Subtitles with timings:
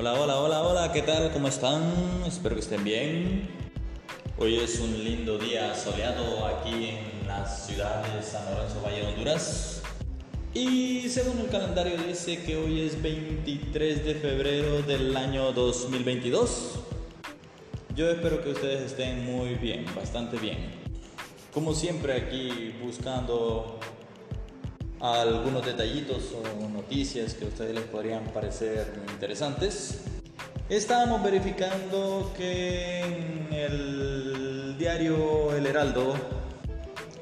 [0.00, 1.30] Hola, hola, hola, hola, ¿qué tal?
[1.30, 1.82] ¿Cómo están?
[2.26, 3.50] Espero que estén bien.
[4.38, 9.82] Hoy es un lindo día soleado aquí en la ciudad de San Lorenzo, Valle Honduras.
[10.54, 16.76] Y según el calendario dice que hoy es 23 de febrero del año 2022.
[17.94, 20.70] Yo espero que ustedes estén muy bien, bastante bien.
[21.52, 23.78] Como siempre aquí buscando
[25.00, 30.02] algunos detallitos o noticias que a ustedes les podrían parecer interesantes.
[30.68, 36.14] Estábamos verificando que en el diario El Heraldo,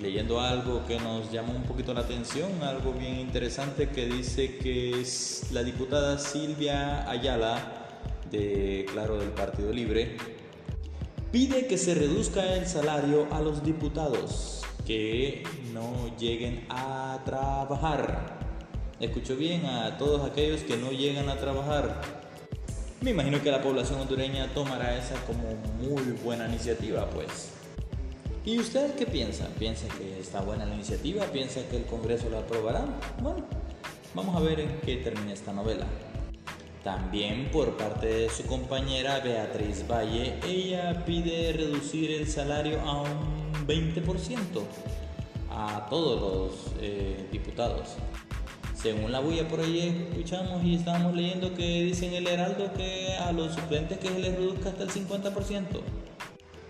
[0.00, 5.00] leyendo algo que nos llamó un poquito la atención, algo bien interesante que dice que
[5.00, 7.76] es la diputada Silvia Ayala,
[8.30, 10.16] de Claro del Partido Libre,
[11.32, 15.42] pide que se reduzca el salario a los diputados que
[15.72, 18.38] no lleguen a trabajar.
[19.00, 22.02] Escucho bien a todos aquellos que no llegan a trabajar.
[23.00, 27.52] Me imagino que la población hondureña tomará esa como muy buena iniciativa, pues.
[28.44, 29.48] ¿Y usted qué piensa?
[29.58, 31.24] ¿Piensa que está buena la iniciativa?
[31.26, 32.84] ¿Piensa que el Congreso la aprobará?
[33.22, 33.44] Bueno,
[34.14, 35.86] vamos a ver en qué termina esta novela.
[36.84, 43.49] También por parte de su compañera Beatriz Valle, ella pide reducir el salario a un
[43.66, 44.62] 20%
[45.50, 47.96] a todos los eh, diputados.
[48.74, 53.30] Según la bulla por ahí escuchamos y estábamos leyendo que dicen el Heraldo que a
[53.32, 55.64] los suplentes que se les reduzca hasta el 50%.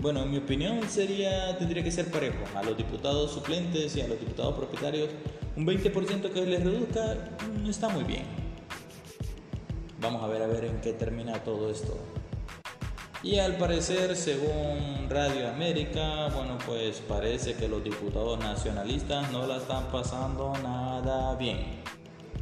[0.00, 2.38] Bueno, en mi opinión sería, tendría que ser parejo.
[2.56, 5.10] A los diputados suplentes y a los diputados propietarios,
[5.56, 7.16] un 20% que se les reduzca
[7.68, 8.24] está muy bien.
[10.00, 11.96] Vamos a ver a ver en qué termina todo esto.
[13.22, 19.58] Y al parecer, según Radio América, bueno, pues parece que los diputados nacionalistas no la
[19.58, 21.58] están pasando nada bien.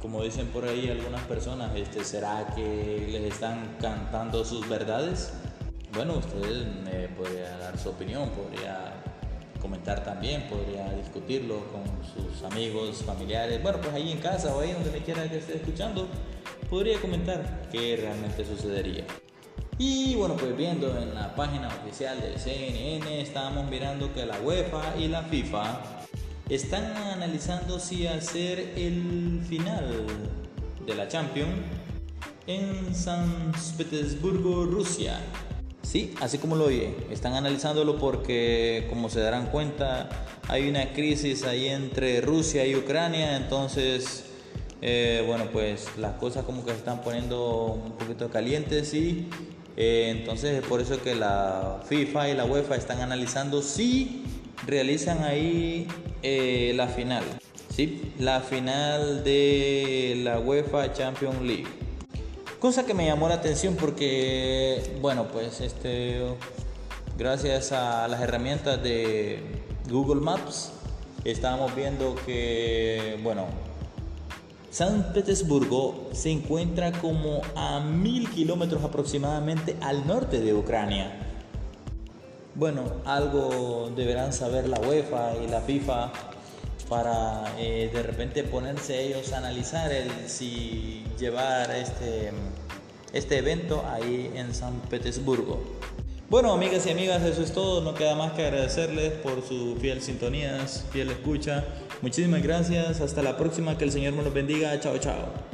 [0.00, 5.32] Como dicen por ahí algunas personas, este, ¿será que les están cantando sus verdades?
[5.92, 8.92] Bueno, usted me podría dar su opinión, podría
[9.60, 11.82] comentar también, podría discutirlo con
[12.14, 15.56] sus amigos, familiares, bueno, pues ahí en casa o ahí donde me quiera que esté
[15.56, 16.06] escuchando,
[16.70, 19.04] podría comentar qué realmente sucedería.
[19.82, 24.94] Y bueno, pues viendo en la página oficial del CNN, estábamos mirando que la UEFA
[24.98, 25.80] y la FIFA
[26.50, 30.04] están analizando si hacer el final
[30.84, 31.54] de la Champions
[32.46, 35.18] en San Petersburgo, Rusia.
[35.80, 40.10] Sí, así como lo oye, están analizándolo porque como se darán cuenta
[40.48, 44.26] hay una crisis ahí entre Rusia y Ucrania, entonces
[44.82, 49.26] eh, bueno pues las cosas como que se están poniendo un poquito calientes y
[49.82, 54.22] eh, entonces es por eso que la FIFA y la UEFA están analizando si
[54.66, 55.88] realizan ahí
[56.22, 57.24] eh, la final,
[57.74, 58.12] ¿sí?
[58.18, 61.64] la final de la UEFA Champions League.
[62.58, 66.26] Cosa que me llamó la atención porque, bueno, pues este,
[67.16, 70.72] gracias a las herramientas de Google Maps,
[71.24, 73.46] estábamos viendo que, bueno,
[74.70, 81.26] San Petersburgo se encuentra como a mil kilómetros aproximadamente al norte de Ucrania.
[82.54, 86.12] Bueno, algo deberán saber la UEFA y la FIFA
[86.88, 92.30] para eh, de repente ponerse ellos a analizar el, si llevar este,
[93.12, 95.60] este evento ahí en San Petersburgo.
[96.28, 97.80] Bueno, amigas y amigas, eso es todo.
[97.80, 101.64] No queda más que agradecerles por su fiel sintonía, fiel escucha.
[102.02, 103.00] Muchísimas gracias.
[103.00, 103.76] Hasta la próxima.
[103.76, 104.78] Que el Señor me los bendiga.
[104.80, 105.49] Chao, chao.